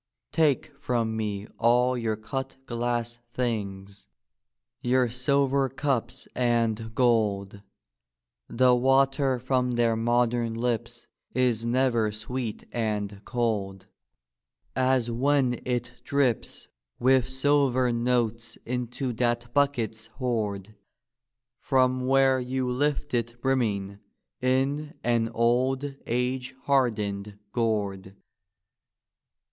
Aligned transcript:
Take 0.31 0.71
from 0.79 1.15
me 1.15 1.45
all 1.59 1.95
your 1.95 2.15
cut 2.15 2.55
glass 2.65 3.19
things; 3.29 4.07
your 4.81 5.09
silver 5.09 5.69
cups 5.69 6.27
and 6.33 6.95
gold; 6.95 7.61
The 8.49 8.73
water 8.73 9.37
from 9.37 9.73
their 9.73 9.95
modem 9.95 10.55
lips 10.55 11.05
is 11.35 11.67
never 11.67 12.11
sweet 12.11 12.63
and 12.71 13.23
cold 13.25 13.85
As 14.75 15.11
when 15.11 15.61
it 15.65 15.93
drips 16.03 16.67
with 16.97 17.29
silver 17.29 17.91
notes 17.93 18.57
into 18.65 19.13
that 19.13 19.53
bucket's 19.53 20.07
hoard. 20.07 20.73
From 21.59 22.07
where 22.07 22.39
you 22.39 22.67
lift 22.67 23.13
it 23.13 23.39
brimming 23.39 23.99
in 24.41 24.95
an 25.03 25.29
old 25.31 25.93
age 26.07 26.55
hardened 26.63 27.37
gourd. 27.51 28.15